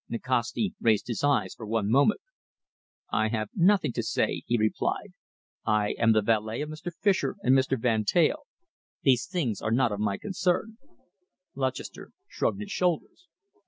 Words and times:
Nikasti 0.09 0.73
raised 0.81 1.05
his 1.05 1.23
eyes 1.23 1.53
for 1.53 1.67
one 1.67 1.87
moment. 1.87 2.21
"I 3.11 3.27
have 3.27 3.49
nothing 3.53 3.93
to 3.93 4.01
say," 4.01 4.41
he 4.47 4.57
replied. 4.57 5.13
"I 5.63 5.91
am 5.99 6.13
the 6.13 6.23
valet 6.23 6.61
of 6.61 6.69
Mr. 6.69 6.91
Fischer 6.91 7.35
and 7.43 7.55
Mr. 7.55 7.79
Van 7.79 8.03
Teyl. 8.03 8.47
These 9.03 9.27
things 9.27 9.61
are 9.61 9.69
not 9.69 9.91
of 9.91 9.99
my 9.99 10.17
concern." 10.17 10.79
Lutchester 11.53 12.13
shrugged 12.27 12.61
his 12.61 12.71
shoulders. 12.71 13.27